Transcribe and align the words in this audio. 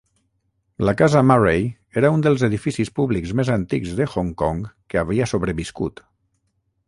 La 0.87 0.93
casa 1.01 1.19
Murray 1.31 1.67
era 2.01 2.11
un 2.15 2.23
dels 2.27 2.45
edificis 2.47 2.91
públics 3.01 3.35
més 3.41 3.53
antics 3.57 3.93
de 3.99 4.09
Hong 4.15 4.31
Kong 4.43 4.63
que 4.93 5.03
havia 5.03 5.29
sobreviscut. 5.35 6.05